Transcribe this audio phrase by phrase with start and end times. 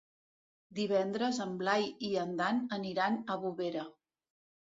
[0.77, 3.87] Divendres en Blai i en Dan aniran a Bovera.